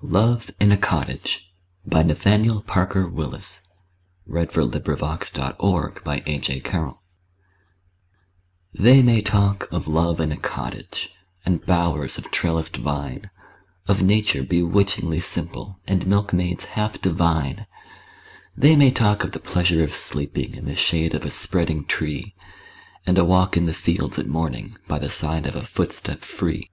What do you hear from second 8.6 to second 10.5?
THEY may talk of love in a